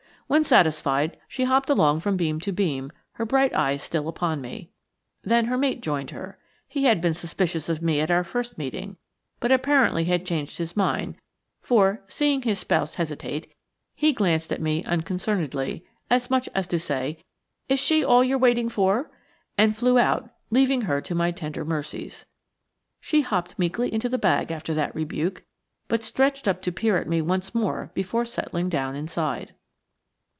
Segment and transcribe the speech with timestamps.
[0.27, 4.71] When satisfied, she hopped along from beam to beam, her bright eyes still upon me.
[5.23, 6.39] Then her mate joined her.
[6.69, 8.95] He had been suspicious of me at our first meeting,
[9.41, 11.15] but apparently had changed his mind,
[11.59, 13.53] for, seeing his spouse hesitate,
[13.93, 17.19] he glanced at me unconcernedly, as much as to say,
[17.67, 19.11] "Is she all you're waiting for?"
[19.57, 22.25] and flew out, leaving her to my tender mercies.
[23.01, 25.43] She hopped meekly into the bag after that rebuke,
[25.89, 29.55] but stretched up to peer at me once more before settling down inside.